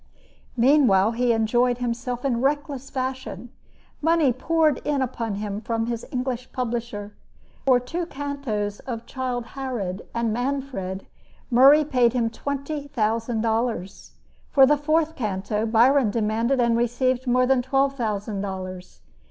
Meanwhile 0.57 1.11
he 1.11 1.31
enjoyed 1.31 1.77
himself 1.77 2.25
in 2.25 2.41
reckless 2.41 2.89
fashion. 2.89 3.51
Money 4.01 4.33
poured 4.33 4.79
in 4.79 4.99
upon 4.99 5.35
him 5.35 5.61
from 5.61 5.85
his 5.85 6.07
English 6.11 6.51
publisher. 6.51 7.13
For 7.67 7.79
two 7.79 8.07
cantos 8.07 8.79
of 8.79 9.05
"Childe 9.05 9.45
Harold" 9.45 10.01
and 10.15 10.33
"Manfred," 10.33 11.05
Murray 11.51 11.85
paid 11.85 12.13
him 12.13 12.31
twenty 12.31 12.87
thousand 12.87 13.41
dollars. 13.41 14.13
For 14.49 14.65
the 14.65 14.75
fourth 14.75 15.15
canto, 15.15 15.67
Byron 15.67 16.09
demanded 16.09 16.59
and 16.59 16.75
received 16.75 17.27
more 17.27 17.45
than 17.45 17.61
twelve 17.61 17.93
thousand 17.95 18.41
dollars. 18.41 19.01